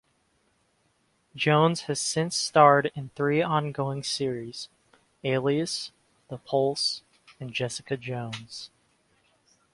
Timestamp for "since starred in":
2.01-3.09